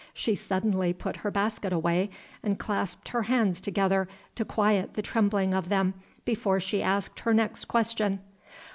[0.15, 2.09] She suddenly put her basket away,
[2.41, 5.93] and clasped her hands together to quiet the trembling of them,
[6.25, 8.19] before she asked her next question.